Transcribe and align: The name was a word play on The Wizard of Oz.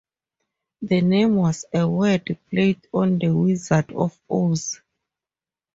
The 0.81 1.01
name 1.01 1.35
was 1.35 1.65
a 1.71 1.87
word 1.87 2.35
play 2.49 2.75
on 2.91 3.19
The 3.19 3.29
Wizard 3.37 3.91
of 3.93 4.19
Oz. 4.27 4.81